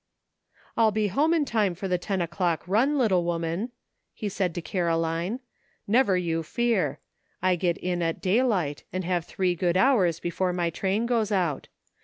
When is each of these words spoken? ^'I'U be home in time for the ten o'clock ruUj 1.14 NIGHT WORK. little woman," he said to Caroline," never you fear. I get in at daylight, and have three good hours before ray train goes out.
^'I'U 0.79 0.91
be 0.95 1.07
home 1.09 1.31
in 1.31 1.45
time 1.45 1.75
for 1.75 1.87
the 1.87 1.99
ten 1.99 2.23
o'clock 2.23 2.61
ruUj 2.63 2.69
1.14 2.69 2.71
NIGHT 2.71 2.87
WORK. 2.89 2.99
little 3.01 3.23
woman," 3.23 3.71
he 4.15 4.29
said 4.29 4.55
to 4.55 4.59
Caroline," 4.63 5.41
never 5.87 6.17
you 6.17 6.41
fear. 6.41 6.99
I 7.43 7.55
get 7.55 7.77
in 7.77 8.01
at 8.01 8.19
daylight, 8.19 8.83
and 8.91 9.05
have 9.05 9.25
three 9.25 9.53
good 9.53 9.77
hours 9.77 10.19
before 10.19 10.51
ray 10.53 10.71
train 10.71 11.05
goes 11.05 11.31
out. 11.31 11.67